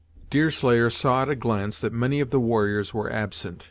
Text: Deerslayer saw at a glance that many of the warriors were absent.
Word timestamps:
Deerslayer 0.31 0.89
saw 0.89 1.21
at 1.21 1.29
a 1.29 1.35
glance 1.35 1.79
that 1.79 1.93
many 1.93 2.19
of 2.19 2.31
the 2.31 2.39
warriors 2.39 2.91
were 2.91 3.13
absent. 3.13 3.59